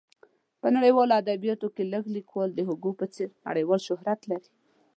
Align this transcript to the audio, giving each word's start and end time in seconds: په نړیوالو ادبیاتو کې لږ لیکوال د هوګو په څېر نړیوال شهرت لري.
په 0.61 0.67
نړیوالو 0.75 1.17
ادبیاتو 1.21 1.67
کې 1.75 1.83
لږ 1.93 2.03
لیکوال 2.15 2.49
د 2.53 2.59
هوګو 2.67 2.91
په 2.99 3.05
څېر 3.13 3.29
نړیوال 3.47 3.79
شهرت 3.87 4.19
لري. 4.31 4.49